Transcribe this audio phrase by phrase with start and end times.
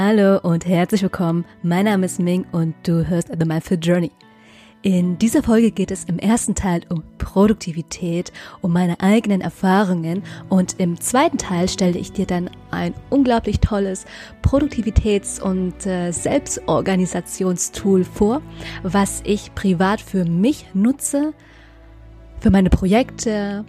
[0.00, 1.44] Hallo und herzlich willkommen.
[1.64, 4.12] Mein Name ist Ming und du hörst The Mindful Journey.
[4.82, 10.78] In dieser Folge geht es im ersten Teil um Produktivität, um meine eigenen Erfahrungen und
[10.78, 14.06] im zweiten Teil stelle ich dir dann ein unglaublich tolles
[14.40, 18.40] Produktivitäts- und äh, Selbstorganisationstool vor,
[18.84, 21.34] was ich privat für mich nutze,
[22.38, 23.64] für meine Projekte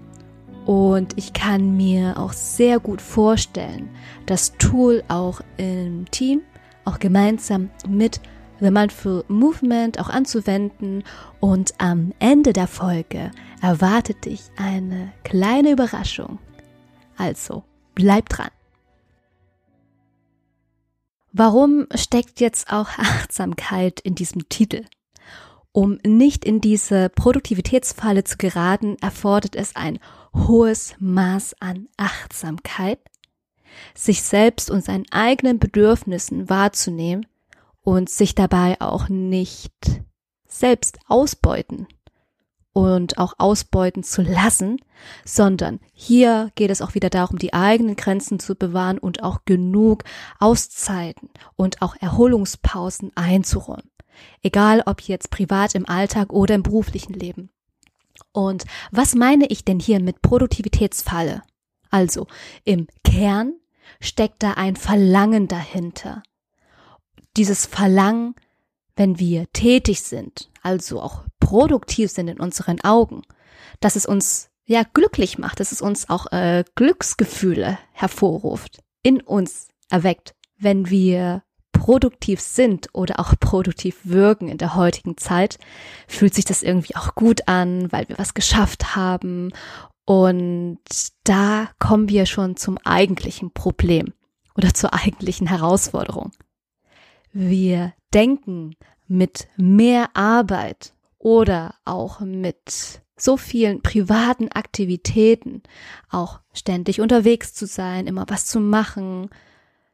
[0.70, 3.90] und ich kann mir auch sehr gut vorstellen,
[4.28, 6.42] das Tool auch im Team,
[6.86, 8.22] auch gemeinsam mit
[8.60, 11.04] The Mindful Movement auch anzuwenden
[11.40, 13.32] und am Ende der Folge
[13.64, 16.38] erwartet dich eine kleine Überraschung.
[17.18, 17.64] Also,
[17.96, 18.52] bleib dran.
[21.32, 24.86] Warum steckt jetzt auch Achtsamkeit in diesem Titel?
[25.72, 29.98] Um nicht in diese Produktivitätsfalle zu geraten, erfordert es ein
[30.34, 33.00] hohes Maß an Achtsamkeit,
[33.96, 37.28] sich selbst und seinen eigenen Bedürfnissen wahrzunehmen
[37.82, 39.74] und sich dabei auch nicht
[40.48, 41.88] selbst ausbeuten
[42.74, 44.78] und auch ausbeuten zu lassen,
[45.26, 50.04] sondern hier geht es auch wieder darum, die eigenen Grenzen zu bewahren und auch genug
[50.40, 53.90] Auszeiten und auch Erholungspausen einzuräumen.
[54.42, 57.50] Egal ob jetzt privat im Alltag oder im beruflichen Leben.
[58.32, 61.42] Und was meine ich denn hier mit Produktivitätsfalle?
[61.90, 62.28] Also
[62.64, 63.54] im Kern
[64.00, 66.22] steckt da ein Verlangen dahinter
[67.40, 68.36] dieses Verlangen,
[68.96, 73.22] wenn wir tätig sind, also auch produktiv sind in unseren Augen,
[73.80, 79.70] dass es uns ja glücklich macht, dass es uns auch äh, Glücksgefühle hervorruft, in uns
[79.90, 81.44] erweckt, wenn wir
[81.80, 85.58] produktiv sind oder auch produktiv wirken in der heutigen Zeit,
[86.08, 89.52] fühlt sich das irgendwie auch gut an, weil wir was geschafft haben.
[90.06, 90.80] Und
[91.24, 94.14] da kommen wir schon zum eigentlichen Problem
[94.56, 96.32] oder zur eigentlichen Herausforderung
[97.32, 98.76] wir denken
[99.08, 105.62] mit mehr Arbeit oder auch mit so vielen privaten Aktivitäten,
[106.10, 109.30] auch ständig unterwegs zu sein, immer was zu machen,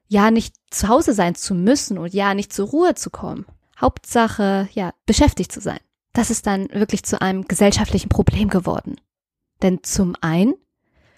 [0.07, 3.45] ja nicht zu Hause sein zu müssen und ja nicht zur Ruhe zu kommen.
[3.79, 5.79] Hauptsache, ja, beschäftigt zu sein.
[6.13, 8.95] Das ist dann wirklich zu einem gesellschaftlichen Problem geworden.
[9.61, 10.53] Denn zum einen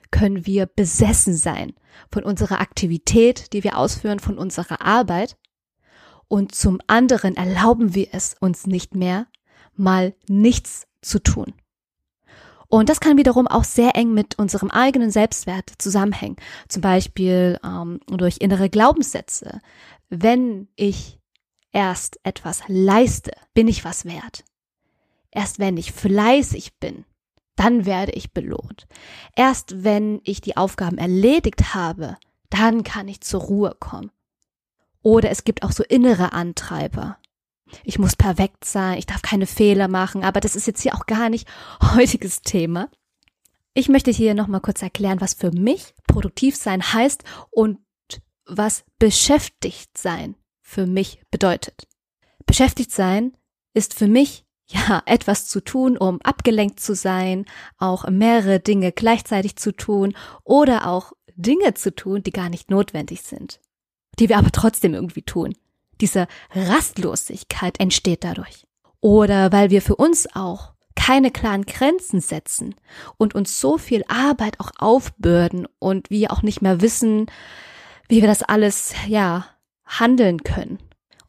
[0.10, 1.74] können wir besessen sein
[2.12, 5.38] von unserer Aktivität, die wir ausführen, von unserer Arbeit
[6.28, 9.28] und zum anderen erlauben wir es uns nicht mehr,
[9.76, 11.54] mal nichts zu tun.
[12.70, 16.36] Und das kann wiederum auch sehr eng mit unserem eigenen Selbstwert zusammenhängen.
[16.68, 19.62] Zum Beispiel ähm, durch innere Glaubenssätze.
[20.10, 21.20] Wenn ich
[21.72, 24.44] erst etwas leiste, bin ich was wert.
[25.32, 27.06] Erst wenn ich fleißig bin,
[27.56, 28.88] dann werde ich belohnt.
[29.36, 32.18] Erst wenn ich die Aufgaben erledigt habe,
[32.50, 34.12] dann kann ich zur Ruhe kommen.
[35.02, 37.18] Oder es gibt auch so innere Antreiber.
[37.84, 41.06] Ich muss perfekt sein, ich darf keine Fehler machen, aber das ist jetzt hier auch
[41.06, 41.48] gar nicht
[41.96, 42.90] heutiges Thema.
[43.74, 47.80] Ich möchte hier nochmal kurz erklären, was für mich produktiv sein heißt und
[48.46, 51.88] was beschäftigt sein für mich bedeutet.
[52.46, 53.38] Beschäftigt sein
[53.74, 57.46] ist für mich ja, etwas zu tun, um abgelenkt zu sein,
[57.78, 63.22] auch mehrere Dinge gleichzeitig zu tun oder auch Dinge zu tun, die gar nicht notwendig
[63.22, 63.62] sind
[64.20, 65.54] die wir aber trotzdem irgendwie tun.
[66.02, 68.66] Diese Rastlosigkeit entsteht dadurch.
[69.02, 72.76] Oder weil wir für uns auch keine klaren Grenzen setzen
[73.18, 77.28] und uns so viel Arbeit auch aufbürden und wir auch nicht mehr wissen,
[78.10, 79.46] wie wir das alles, ja,
[79.86, 80.80] handeln können.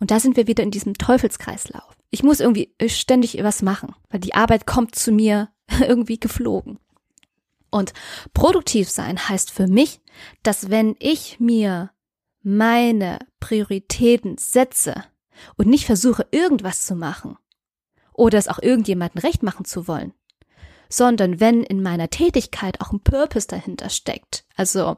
[0.00, 1.96] Und da sind wir wieder in diesem Teufelskreislauf.
[2.10, 5.50] Ich muss irgendwie ständig was machen, weil die Arbeit kommt zu mir
[5.80, 6.78] irgendwie geflogen.
[7.70, 7.92] Und
[8.32, 10.00] produktiv sein heißt für mich,
[10.42, 11.90] dass wenn ich mir
[12.42, 15.04] meine Prioritäten setze
[15.56, 17.36] und nicht versuche, irgendwas zu machen
[18.12, 20.12] oder es auch irgendjemanden recht machen zu wollen,
[20.88, 24.96] sondern wenn in meiner Tätigkeit auch ein Purpose dahinter steckt, also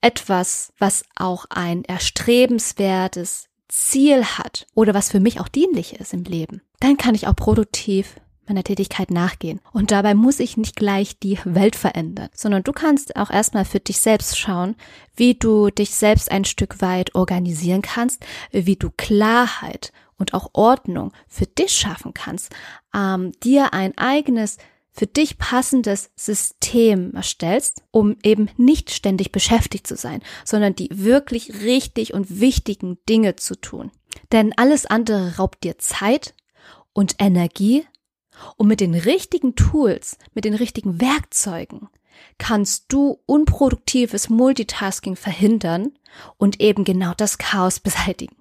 [0.00, 6.24] etwas, was auch ein erstrebenswertes Ziel hat oder was für mich auch dienlich ist im
[6.24, 8.16] Leben, dann kann ich auch produktiv
[8.52, 9.60] meiner Tätigkeit nachgehen.
[9.72, 13.80] Und dabei muss ich nicht gleich die Welt verändern, sondern du kannst auch erstmal für
[13.80, 14.76] dich selbst schauen,
[15.16, 21.12] wie du dich selbst ein Stück weit organisieren kannst, wie du Klarheit und auch Ordnung
[21.26, 22.52] für dich schaffen kannst,
[22.94, 24.58] ähm, dir ein eigenes
[24.94, 31.62] für dich passendes System erstellst, um eben nicht ständig beschäftigt zu sein, sondern die wirklich
[31.62, 33.90] richtig und wichtigen Dinge zu tun.
[34.32, 36.34] Denn alles andere raubt dir Zeit
[36.92, 37.86] und Energie
[38.56, 41.88] und mit den richtigen Tools, mit den richtigen Werkzeugen
[42.38, 45.92] kannst du unproduktives Multitasking verhindern
[46.36, 48.36] und eben genau das Chaos beseitigen.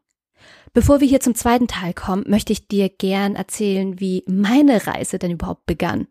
[0.74, 5.20] Bevor wir hier zum zweiten Teil kommen, möchte ich dir gern erzählen, wie meine Reise
[5.20, 6.08] denn überhaupt begann.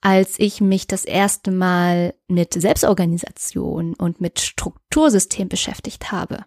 [0.00, 6.44] Als ich mich das erste Mal mit Selbstorganisation und mit Struktursystem beschäftigt habe.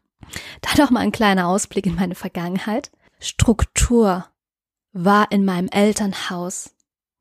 [0.59, 2.91] Da noch mal ein kleiner Ausblick in meine Vergangenheit.
[3.21, 4.25] Struktur
[4.95, 6.73] war in meinem Elternhaus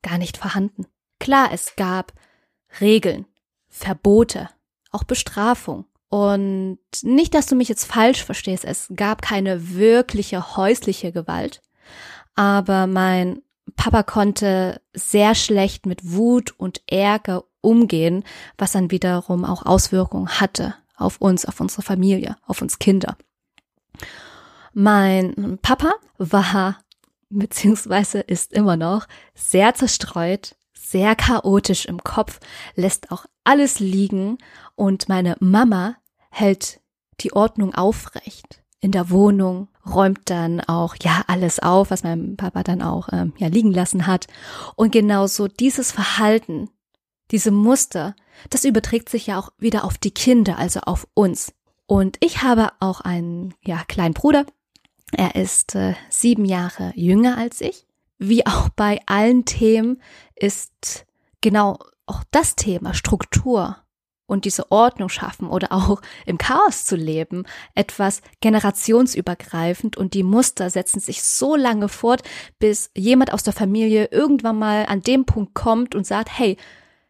[0.02, 0.86] gar nicht vorhanden.
[1.18, 2.12] Klar, es gab
[2.80, 3.26] Regeln,
[3.68, 4.48] Verbote,
[4.92, 5.84] auch Bestrafung.
[6.08, 11.60] Und nicht, dass du mich jetzt falsch verstehst, es gab keine wirkliche häusliche Gewalt,
[12.36, 13.42] aber mein
[13.74, 18.22] Papa konnte sehr schlecht mit Wut und Ärger umgehen,
[18.56, 23.16] was dann wiederum auch Auswirkungen hatte auf uns, auf unsere Familie, auf uns Kinder.
[24.72, 26.78] Mein Papa war
[27.38, 32.40] beziehungsweise ist immer noch sehr zerstreut, sehr chaotisch im Kopf,
[32.74, 34.38] lässt auch alles liegen
[34.74, 35.96] und meine Mama
[36.30, 36.80] hält
[37.20, 42.62] die Ordnung aufrecht in der Wohnung, räumt dann auch ja alles auf, was mein Papa
[42.62, 44.26] dann auch ähm, ja liegen lassen hat.
[44.76, 46.68] Und genauso dieses Verhalten,
[47.30, 48.14] diese Muster,
[48.50, 51.54] das überträgt sich ja auch wieder auf die Kinder, also auf uns.
[51.86, 54.44] Und ich habe auch einen ja kleinen Bruder.
[55.12, 57.86] Er ist äh, sieben Jahre jünger als ich.
[58.18, 60.00] Wie auch bei allen Themen
[60.34, 61.06] ist
[61.40, 63.76] genau auch das Thema Struktur
[64.26, 70.70] und diese Ordnung schaffen oder auch im Chaos zu leben, etwas generationsübergreifend und die Muster
[70.70, 72.22] setzen sich so lange fort,
[72.58, 76.56] bis jemand aus der Familie irgendwann mal an dem Punkt kommt und sagt, hey,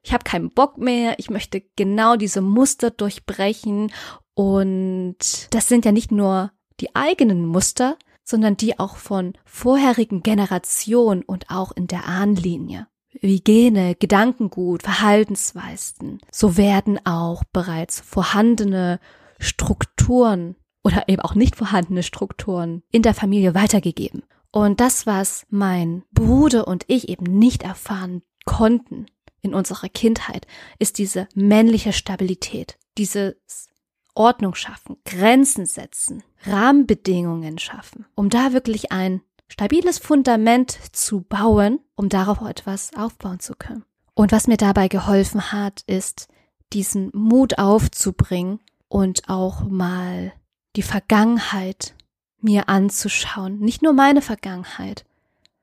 [0.03, 3.93] ich habe keinen Bock mehr, ich möchte genau diese Muster durchbrechen
[4.35, 5.17] und
[5.51, 6.51] das sind ja nicht nur
[6.81, 12.87] die eigenen Muster, sondern die auch von vorherigen Generationen und auch in der Ahnlinie
[13.21, 18.99] wie Gene, Gedankengut, Verhaltensweisen, so werden auch bereits vorhandene
[19.39, 24.25] Strukturen oder eben auch nicht vorhandene Strukturen in der Familie weitergegeben.
[24.51, 29.07] Und das, was mein Bruder und ich eben nicht erfahren konnten
[29.43, 30.47] in unserer Kindheit,
[30.79, 33.69] ist diese männliche Stabilität, dieses
[34.15, 42.09] Ordnung schaffen, Grenzen setzen, Rahmenbedingungen schaffen, um da wirklich ein stabiles Fundament zu bauen, um
[42.09, 43.85] darauf etwas aufbauen zu können.
[44.15, 46.29] Und was mir dabei geholfen hat, ist,
[46.73, 50.33] diesen Mut aufzubringen und auch mal
[50.77, 51.95] die Vergangenheit
[52.41, 53.59] mir anzuschauen.
[53.59, 55.05] Nicht nur meine Vergangenheit,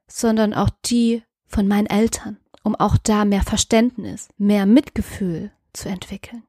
[0.07, 6.43] sondern auch die von meinen Eltern, um auch da mehr Verständnis, mehr Mitgefühl zu entwickeln.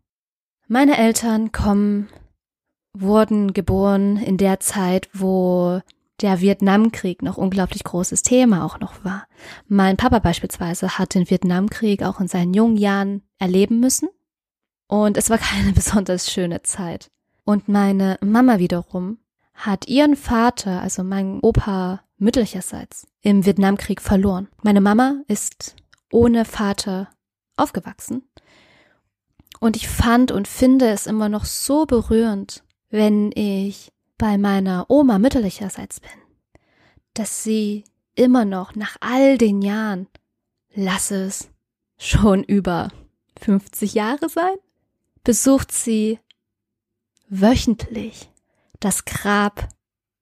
[0.69, 2.09] Meine Eltern kommen,
[2.95, 5.81] wurden geboren in der Zeit, wo
[6.21, 9.27] der Vietnamkrieg noch unglaublich großes Thema auch noch war.
[9.67, 14.09] Mein Papa beispielsweise hat den Vietnamkrieg auch in seinen jungen Jahren erleben müssen
[14.87, 17.11] und es war keine besonders schöne Zeit.
[17.45, 19.19] Und meine Mama wiederum
[19.55, 24.49] hat ihren Vater, also mein Opa mütterlicherseits, im Vietnamkrieg verloren.
[24.63, 25.77] Meine Mama ist
[26.11, 27.09] ohne Vater
[27.57, 28.23] aufgewachsen.
[29.61, 32.63] Und ich fand und finde es immer noch so berührend,
[32.93, 36.11] wenn ich bei meiner Oma mütterlicherseits bin,
[37.15, 37.85] dass sie
[38.15, 40.07] immer noch nach all den Jahren,
[40.75, 41.49] lass es
[41.99, 42.91] schon über
[43.41, 44.55] 50 Jahre sein,
[45.25, 46.21] besucht sie
[47.29, 48.31] wöchentlich
[48.79, 49.71] das Grab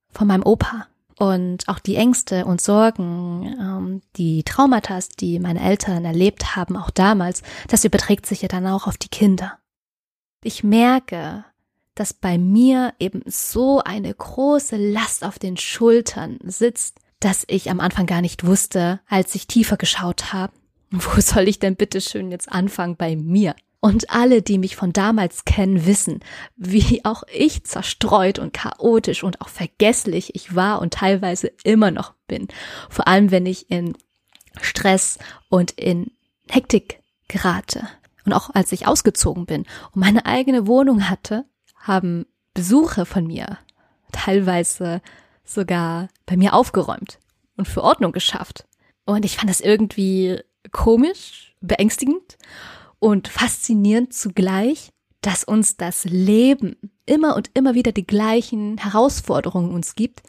[0.08, 0.86] von meinem Opa
[1.19, 6.91] und auch die Ängste und Sorgen, ähm, die Traumata, die meine Eltern erlebt haben, auch
[6.91, 9.58] damals, das überträgt sich ja dann auch auf die Kinder.
[10.43, 11.44] Ich merke,
[11.94, 17.81] dass bei mir eben so eine große Last auf den Schultern sitzt, dass ich am
[17.81, 20.53] Anfang gar nicht wusste, als ich tiefer geschaut habe,
[20.91, 23.55] wo soll ich denn bitte schön jetzt anfangen bei mir?
[23.82, 26.20] Und alle, die mich von damals kennen, wissen,
[26.56, 32.13] wie auch ich zerstreut und chaotisch und auch vergesslich ich war und teilweise immer noch
[32.27, 32.49] bin.
[32.91, 33.97] Vor allem, wenn ich in
[34.61, 35.19] Stress
[35.49, 36.11] und in
[36.51, 37.89] Hektik gerate.
[38.27, 41.47] Und auch als ich ausgezogen bin und meine eigene Wohnung hatte,
[41.81, 43.58] haben Besucher von mir
[44.13, 45.01] teilweise
[45.44, 47.19] sogar bei mir aufgeräumt
[47.56, 48.67] und für Ordnung geschafft.
[49.05, 50.41] Und ich fand das irgendwie
[50.72, 52.39] komisch, beängstigend
[52.99, 59.94] und faszinierend zugleich, dass uns das Leben immer und immer wieder die gleichen Herausforderungen uns
[59.94, 60.22] gibt,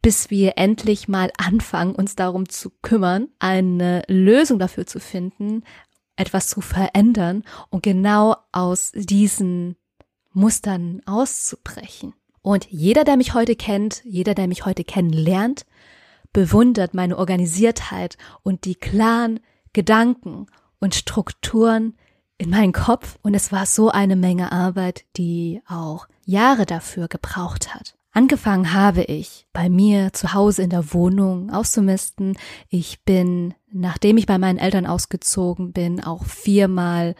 [0.00, 5.62] bis wir endlich mal anfangen, uns darum zu kümmern, eine Lösung dafür zu finden,
[6.16, 9.76] etwas zu verändern und genau aus diesen
[10.32, 12.14] Mustern auszubrechen.
[12.42, 15.64] Und jeder, der mich heute kennt, jeder, der mich heute kennenlernt,
[16.32, 19.40] bewundert meine Organisiertheit und die klaren
[19.72, 20.46] Gedanken
[20.80, 21.94] und Strukturen,
[22.42, 27.72] in meinen Kopf und es war so eine Menge Arbeit, die auch Jahre dafür gebraucht
[27.72, 27.94] hat.
[28.10, 32.36] Angefangen habe ich bei mir zu Hause in der Wohnung auszumisten.
[32.68, 37.14] Ich bin, nachdem ich bei meinen Eltern ausgezogen bin, auch viermal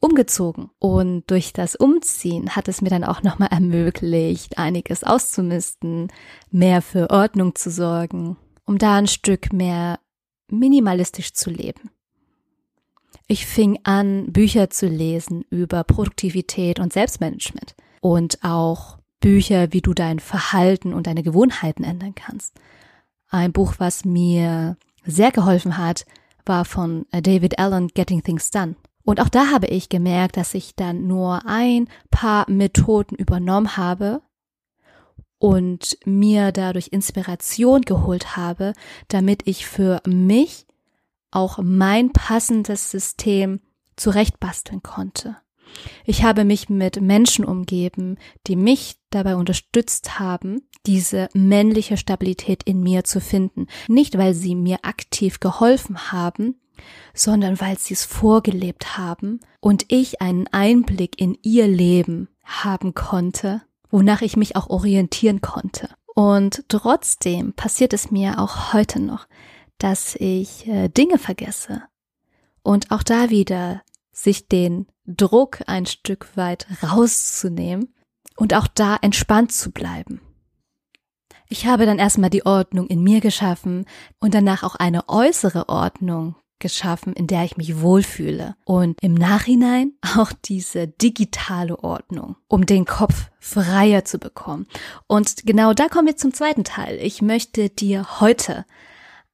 [0.00, 0.70] umgezogen.
[0.78, 6.08] Und durch das Umziehen hat es mir dann auch nochmal ermöglicht, einiges auszumisten,
[6.50, 9.98] mehr für Ordnung zu sorgen, um da ein Stück mehr
[10.48, 11.90] minimalistisch zu leben.
[13.26, 19.92] Ich fing an, Bücher zu lesen über Produktivität und Selbstmanagement und auch Bücher, wie du
[19.92, 22.54] dein Verhalten und deine Gewohnheiten ändern kannst.
[23.28, 26.06] Ein Buch, was mir sehr geholfen hat,
[26.46, 28.76] war von David Allen Getting Things Done.
[29.08, 34.20] Und auch da habe ich gemerkt, dass ich dann nur ein paar Methoden übernommen habe
[35.38, 38.74] und mir dadurch Inspiration geholt habe,
[39.08, 40.66] damit ich für mich
[41.30, 43.60] auch mein passendes System
[43.96, 45.38] zurechtbasteln konnte.
[46.04, 52.82] Ich habe mich mit Menschen umgeben, die mich dabei unterstützt haben, diese männliche Stabilität in
[52.82, 53.68] mir zu finden.
[53.88, 56.60] Nicht, weil sie mir aktiv geholfen haben,
[57.14, 63.62] sondern weil sie es vorgelebt haben und ich einen Einblick in ihr Leben haben konnte,
[63.90, 65.88] wonach ich mich auch orientieren konnte.
[66.14, 69.26] Und trotzdem passiert es mir auch heute noch,
[69.78, 71.82] dass ich äh, Dinge vergesse
[72.62, 73.82] und auch da wieder
[74.12, 77.94] sich den Druck ein Stück weit rauszunehmen
[78.36, 80.20] und auch da entspannt zu bleiben.
[81.48, 83.86] Ich habe dann erstmal die Ordnung in mir geschaffen
[84.20, 88.56] und danach auch eine äußere Ordnung geschaffen, in der ich mich wohlfühle.
[88.64, 94.66] Und im Nachhinein auch diese digitale Ordnung, um den Kopf freier zu bekommen.
[95.06, 96.98] Und genau da kommen wir zum zweiten Teil.
[97.00, 98.64] Ich möchte dir heute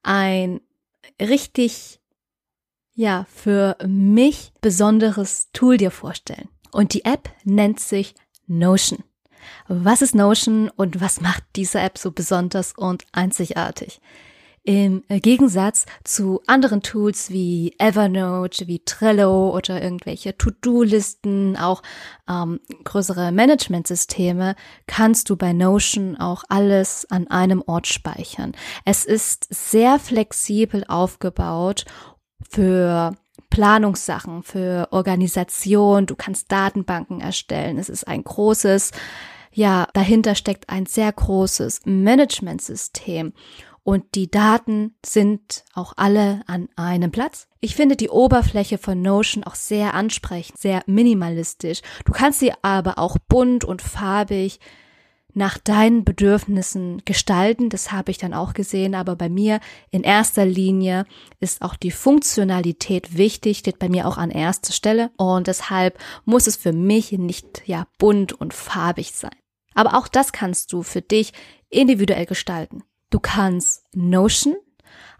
[0.03, 0.61] ein
[1.19, 1.99] richtig
[2.95, 6.49] ja, für mich besonderes Tool dir vorstellen.
[6.71, 8.15] Und die App nennt sich
[8.47, 9.03] Notion.
[9.67, 14.01] Was ist Notion und was macht diese App so besonders und einzigartig?
[14.67, 21.83] Im Gegensatz zu anderen Tools wie Evernote, wie Trello oder irgendwelche To-Do-Listen, auch
[22.27, 24.55] ähm, größere Management-Systeme,
[24.87, 28.53] kannst du bei Notion auch alles an einem Ort speichern.
[28.85, 31.85] Es ist sehr flexibel aufgebaut
[32.49, 33.15] für
[33.51, 36.07] Planungssachen, für Organisation.
[36.07, 37.77] Du kannst Datenbanken erstellen.
[37.77, 38.93] Es ist ein großes,
[39.51, 43.33] ja, dahinter steckt ein sehr großes Managementsystem.
[43.85, 47.47] Und die Daten sind auch alle an einem Platz.
[47.61, 51.81] Ich finde die Oberfläche von Notion auch sehr ansprechend, sehr minimalistisch.
[52.03, 54.59] Du kannst sie aber auch bunt und farbig
[55.35, 57.69] nach deinen Bedürfnissen gestalten.
[57.69, 58.95] Das habe ich dann auch gesehen.
[58.95, 59.59] Aber bei mir
[59.91, 61.05] in erster Linie
[61.39, 65.11] ist auch die Funktionalität wichtig, steht bei mir auch an erster Stelle.
[65.15, 69.35] Und deshalb muss es für mich nicht ja bunt und farbig sein.
[69.75, 71.33] Aber auch das kannst du für dich
[71.69, 72.81] individuell gestalten.
[73.15, 74.57] Du kannst Notion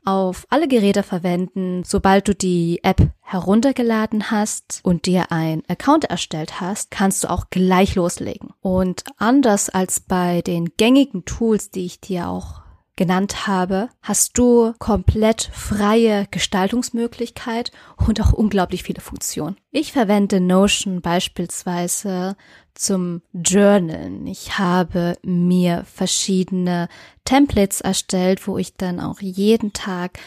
[0.04, 6.60] auf alle Geräte verwenden, sobald du die App heruntergeladen hast und dir ein Account erstellt
[6.60, 8.50] hast, kannst du auch gleich loslegen.
[8.60, 12.65] Und anders als bei den gängigen Tools, die ich dir auch
[12.96, 17.72] genannt habe, hast du komplett freie Gestaltungsmöglichkeit
[18.08, 19.58] und auch unglaublich viele Funktionen.
[19.72, 22.38] Ich verwende Notion beispielsweise
[22.74, 24.28] zum Journalen.
[24.28, 26.88] Ich habe mir verschiedene
[27.26, 30.20] Templates erstellt, wo ich dann auch jeden Tag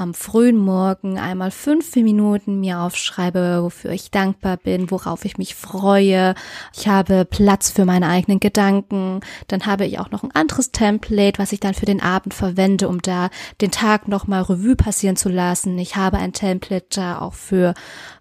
[0.00, 5.54] am frühen Morgen einmal fünf Minuten mir aufschreibe, wofür ich dankbar bin, worauf ich mich
[5.54, 6.34] freue.
[6.74, 9.20] Ich habe Platz für meine eigenen Gedanken.
[9.48, 12.88] Dann habe ich auch noch ein anderes Template, was ich dann für den Abend verwende,
[12.88, 13.28] um da
[13.60, 15.78] den Tag nochmal Revue passieren zu lassen.
[15.78, 17.74] Ich habe ein Template da auch für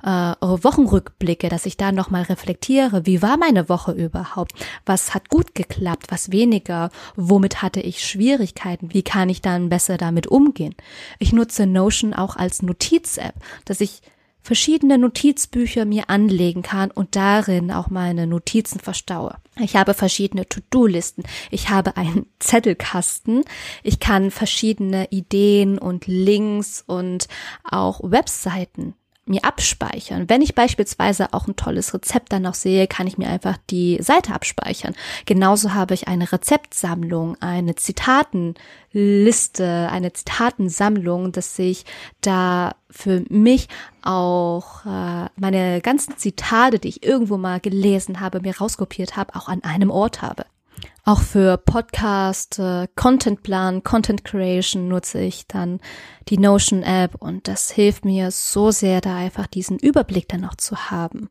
[0.04, 0.10] äh,
[0.42, 3.06] Wochenrückblicke, dass ich da nochmal reflektiere.
[3.06, 4.52] Wie war meine Woche überhaupt?
[4.86, 6.08] Was hat gut geklappt?
[6.10, 6.90] Was weniger?
[7.16, 8.94] Womit hatte ich Schwierigkeiten?
[8.94, 10.76] Wie kann ich dann besser damit umgehen?
[11.20, 13.36] Ich nutze Notion auch als Notiz-App,
[13.66, 14.02] dass ich
[14.42, 19.36] verschiedene Notizbücher mir anlegen kann und darin auch meine Notizen verstaue.
[19.60, 21.24] Ich habe verschiedene To-Do-Listen.
[21.52, 23.44] Ich habe einen Zettelkasten.
[23.84, 27.28] Ich kann verschiedene Ideen und Links und
[27.64, 28.96] auch Webseiten
[29.30, 30.30] mir abspeichern.
[30.30, 34.02] Wenn ich beispielsweise auch ein tolles Rezept dann noch sehe, kann ich mir einfach die
[34.02, 34.96] Seite abspeichern.
[35.26, 41.86] Genauso habe ich eine Rezeptsammlung, eine Zitatenliste, eine Zitatensammlung, dass ich
[42.22, 43.68] da für mich
[44.02, 49.48] auch äh, meine ganzen Zitate, die ich irgendwo mal gelesen habe, mir rauskopiert habe, auch
[49.48, 50.46] an einem Ort habe.
[51.06, 55.80] Auch für Podcast, äh, Contentplan, Content Creation nutze ich dann
[56.28, 60.56] die Notion App und das hilft mir so sehr, da einfach diesen Überblick dann noch
[60.56, 61.30] zu haben.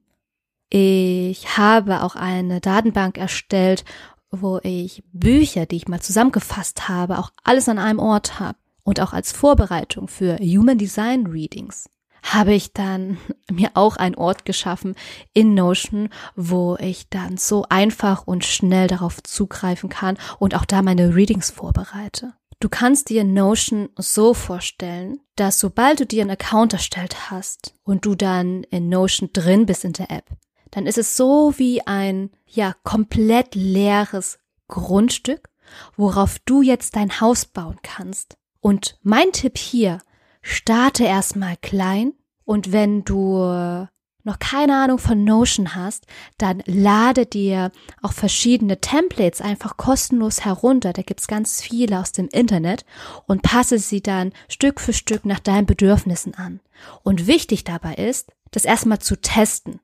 [0.70, 3.84] Ich habe auch eine Datenbank erstellt,
[4.30, 9.00] wo ich Bücher, die ich mal zusammengefasst habe, auch alles an einem Ort habe und
[9.00, 11.88] auch als Vorbereitung für Human Design Readings
[12.22, 13.18] habe ich dann
[13.50, 14.94] mir auch einen Ort geschaffen
[15.32, 20.82] in Notion, wo ich dann so einfach und schnell darauf zugreifen kann und auch da
[20.82, 22.34] meine Readings vorbereite.
[22.60, 28.04] Du kannst dir Notion so vorstellen, dass sobald du dir einen Account erstellt hast und
[28.04, 30.24] du dann in Notion drin bist in der App,
[30.72, 35.48] dann ist es so wie ein, ja, komplett leeres Grundstück,
[35.96, 38.36] worauf du jetzt dein Haus bauen kannst.
[38.60, 40.00] Und mein Tipp hier,
[40.48, 42.12] starte erstmal klein
[42.44, 43.86] und wenn du
[44.28, 50.92] noch keine Ahnung von Notion hast, dann lade dir auch verschiedene Templates einfach kostenlos herunter.
[50.92, 52.84] Da gibt's ganz viele aus dem Internet
[53.26, 56.60] und passe sie dann Stück für Stück nach deinen Bedürfnissen an.
[57.02, 59.80] Und wichtig dabei ist, das erstmal zu testen.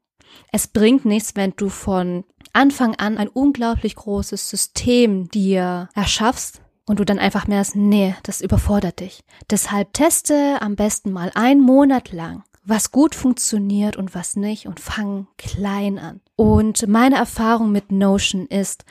[0.53, 6.99] Es bringt nichts, wenn du von Anfang an ein unglaublich großes System dir erschaffst und
[7.01, 9.25] du dann einfach merkst, nee, das überfordert dich.
[9.51, 14.81] Deshalb teste am besten mal einen Monat lang, was gut funktioniert und was nicht und
[14.81, 16.21] fang klein an.
[16.37, 18.85] Und meine Erfahrung mit Notion ist,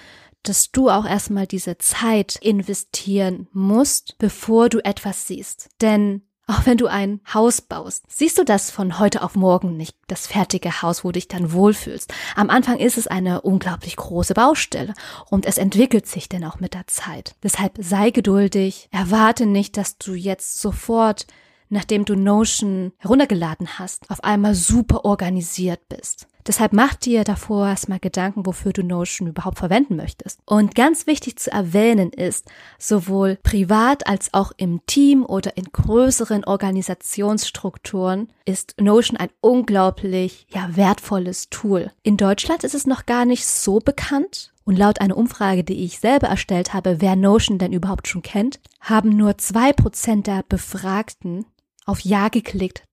[0.43, 5.69] dass du auch erstmal diese Zeit investieren musst, bevor du etwas siehst.
[5.81, 9.95] Denn auch wenn du ein Haus baust, siehst du das von heute auf morgen nicht,
[10.07, 12.13] das fertige Haus, wo du dich dann wohlfühlst.
[12.35, 14.93] Am Anfang ist es eine unglaublich große Baustelle
[15.29, 17.35] und es entwickelt sich denn auch mit der Zeit.
[17.43, 21.27] Deshalb sei geduldig, erwarte nicht, dass du jetzt sofort
[21.73, 26.27] nachdem du Notion heruntergeladen hast, auf einmal super organisiert bist.
[26.45, 30.39] Deshalb mach dir davor erstmal Gedanken, wofür du Notion überhaupt verwenden möchtest.
[30.45, 36.43] Und ganz wichtig zu erwähnen ist, sowohl privat als auch im Team oder in größeren
[36.43, 41.91] Organisationsstrukturen ist Notion ein unglaublich, ja, wertvolles Tool.
[42.03, 44.49] In Deutschland ist es noch gar nicht so bekannt.
[44.65, 48.61] Und laut einer Umfrage, die ich selber erstellt habe, wer Notion denn überhaupt schon kennt,
[48.79, 51.45] haben nur zwei Prozent der Befragten
[51.85, 52.83] auf Ja geklickt.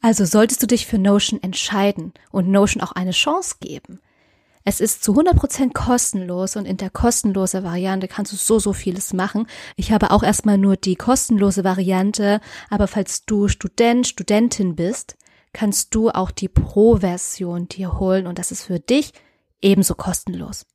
[0.00, 4.00] Also solltest du dich für Notion entscheiden und Notion auch eine Chance geben.
[4.66, 9.12] Es ist zu 100% kostenlos und in der kostenlosen Variante kannst du so, so vieles
[9.12, 9.46] machen.
[9.76, 15.16] Ich habe auch erstmal nur die kostenlose Variante, aber falls du Student, Studentin bist,
[15.52, 19.12] kannst du auch die Pro-Version dir holen und das ist für dich
[19.60, 20.66] ebenso kostenlos.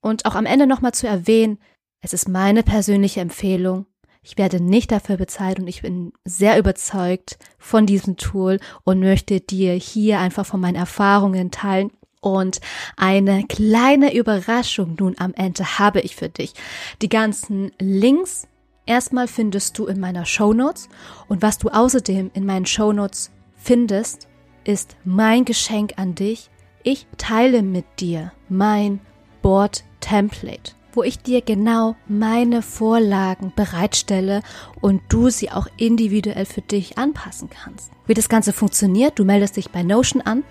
[0.00, 1.58] Und auch am Ende nochmal zu erwähnen,
[2.00, 3.86] es ist meine persönliche Empfehlung,
[4.22, 9.40] ich werde nicht dafür bezahlt und ich bin sehr überzeugt von diesem Tool und möchte
[9.40, 11.90] dir hier einfach von meinen Erfahrungen teilen.
[12.20, 12.60] Und
[12.96, 16.52] eine kleine Überraschung nun am Ende habe ich für dich.
[17.00, 18.48] Die ganzen Links
[18.86, 20.88] erstmal findest du in meiner Show Notes
[21.28, 24.28] und was du außerdem in meinen Show Notes findest,
[24.64, 26.50] ist mein Geschenk an dich.
[26.82, 29.00] Ich teile mit dir mein
[29.42, 34.42] Board Template wo ich dir genau meine Vorlagen bereitstelle
[34.80, 37.92] und du sie auch individuell für dich anpassen kannst.
[38.08, 40.42] Wie das Ganze funktioniert, du meldest dich bei Notion an,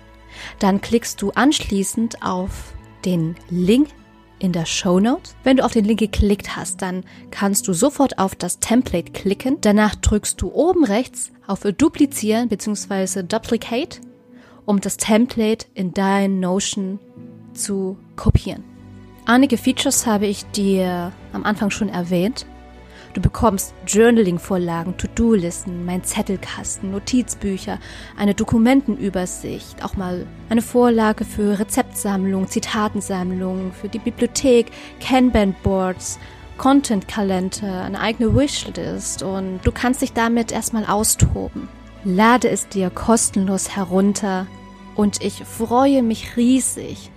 [0.58, 2.72] dann klickst du anschließend auf
[3.04, 3.88] den Link
[4.38, 5.36] in der Show Notes.
[5.44, 9.58] Wenn du auf den Link geklickt hast, dann kannst du sofort auf das Template klicken.
[9.60, 13.22] Danach drückst du oben rechts auf Duplizieren bzw.
[13.22, 14.00] Duplicate,
[14.64, 17.00] um das Template in dein Notion
[17.52, 18.77] zu kopieren.
[19.28, 22.46] Einige Features habe ich dir am Anfang schon erwähnt.
[23.12, 27.78] Du bekommst Journaling-Vorlagen, To-Do-Listen, mein Zettelkasten, Notizbücher,
[28.16, 34.68] eine Dokumentenübersicht, auch mal eine Vorlage für Rezeptsammlung, Zitatensammlung, für die Bibliothek,
[35.00, 36.18] Kanban-Boards,
[36.56, 41.68] Content-Kalender, eine eigene Wishlist und du kannst dich damit erstmal austoben.
[42.02, 44.46] Lade es dir kostenlos herunter
[44.96, 47.10] und ich freue mich riesig,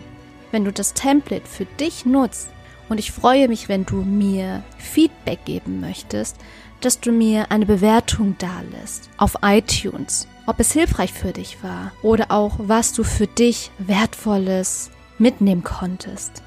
[0.51, 2.49] wenn du das Template für dich nutzt.
[2.89, 6.37] Und ich freue mich, wenn du mir Feedback geben möchtest,
[6.81, 12.31] dass du mir eine Bewertung dalässt auf iTunes, ob es hilfreich für dich war oder
[12.31, 16.43] auch was du für dich wertvolles mitnehmen konntest.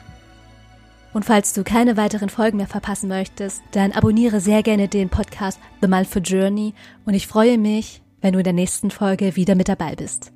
[1.15, 5.61] Und falls du keine weiteren Folgen mehr verpassen möchtest, dann abonniere sehr gerne den Podcast
[5.81, 6.75] The Malfo Journey
[7.07, 10.34] und ich freue mich, wenn du in der nächsten Folge wieder mit dabei bist.